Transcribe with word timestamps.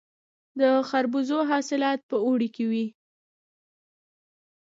د 0.59 0.61
خربوزو 0.89 1.37
حاصلات 1.49 1.99
په 2.09 2.15
اوړي 2.25 2.49
کې 2.55 2.63
وي. 2.71 2.85